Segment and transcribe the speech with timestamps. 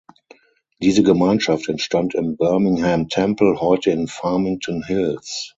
[0.81, 5.49] Diese Gemeinschaft entstand im Birmingham Tempel, heute in Farmington Hills.